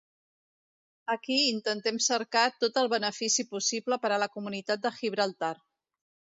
[1.15, 5.55] Aquí intentem cercar tot el benefici possible per a la comunitat de Gibraltar.